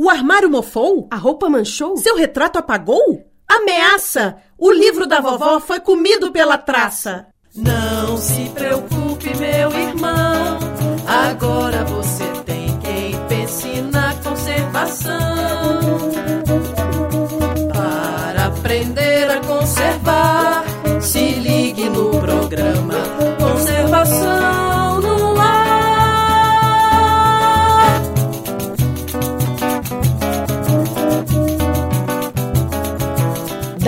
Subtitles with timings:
[0.00, 1.08] O armário mofou?
[1.10, 1.96] A roupa manchou?
[1.96, 3.26] Seu retrato apagou?
[3.48, 4.36] Ameaça!
[4.56, 7.26] O livro da vovó foi comido pela traça.
[7.52, 9.97] Não se preocupe, meu irmão.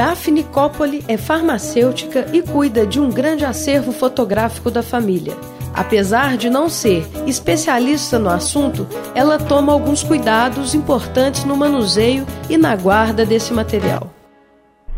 [0.00, 5.34] Daphne Coppoli é farmacêutica e cuida de um grande acervo fotográfico da família.
[5.76, 12.56] Apesar de não ser especialista no assunto, ela toma alguns cuidados importantes no manuseio e
[12.56, 14.08] na guarda desse material.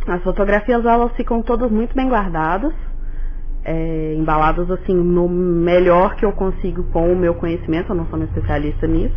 [0.07, 2.73] As fotografias elas ficam todas muito bem guardadas,
[3.65, 7.91] é, embaladas assim no melhor que eu consigo com o meu conhecimento.
[7.91, 9.17] Eu não sou uma especialista nisso,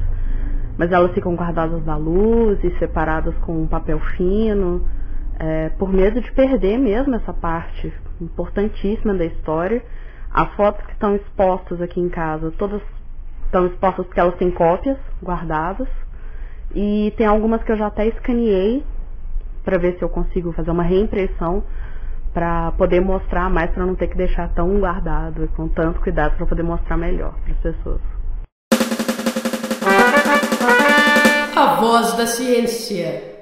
[0.80, 4.84] mas elas ficam guardadas da luz e separadas com um papel fino,
[5.40, 9.84] é, por medo de perder mesmo essa parte importantíssima da história.
[10.32, 12.82] As fotos que estão expostas aqui em casa, todas
[13.46, 15.88] estão expostas porque elas têm cópias guardadas.
[16.74, 18.84] E tem algumas que eu já até escaneei
[19.64, 21.64] para ver se eu consigo fazer uma reimpressão
[22.34, 26.36] para poder mostrar mais, para não ter que deixar tão guardado e com tanto cuidado
[26.36, 28.02] para poder mostrar melhor para as pessoas.
[31.56, 33.35] A voz da ciência.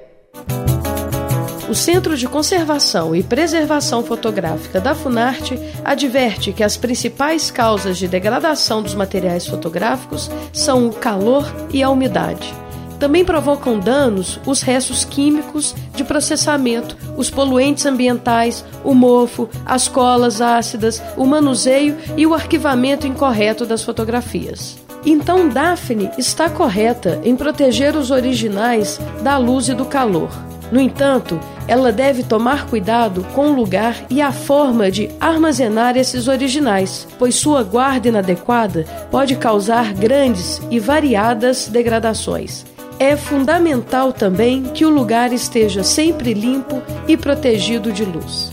[1.66, 8.06] O Centro de Conservação e Preservação Fotográfica da Funarte adverte que as principais causas de
[8.06, 12.54] degradação dos materiais fotográficos são o calor e a umidade.
[13.00, 20.42] Também provocam danos os restos químicos de processamento, os poluentes ambientais, o mofo, as colas
[20.42, 24.78] ácidas, o manuseio e o arquivamento incorreto das fotografias.
[25.04, 30.30] Então Daphne está correta em proteger os originais da luz e do calor.
[30.70, 36.28] No entanto, ela deve tomar cuidado com o lugar e a forma de armazenar esses
[36.28, 42.64] originais, pois sua guarda inadequada pode causar grandes e variadas degradações.
[42.98, 48.52] É fundamental também que o lugar esteja sempre limpo e protegido de luz.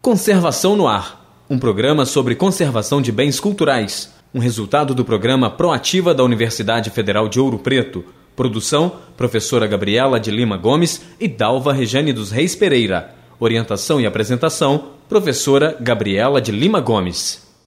[0.00, 1.22] Conservação no Ar
[1.52, 7.28] um programa sobre conservação de bens culturais, um resultado do programa Proativa da Universidade Federal
[7.28, 8.02] de Ouro Preto.
[8.34, 13.14] Produção: professora Gabriela de Lima Gomes e Dalva Rejane dos Reis Pereira.
[13.38, 17.51] Orientação e apresentação: professora Gabriela de Lima Gomes.